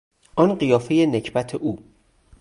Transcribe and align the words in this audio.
آن 0.35 0.55
قیافهی 0.55 1.05
نکبت 1.07 1.55
او! 1.55 1.79